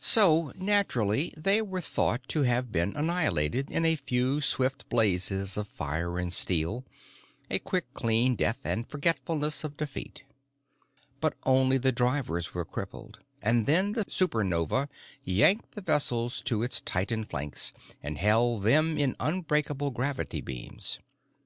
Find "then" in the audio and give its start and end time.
13.66-13.92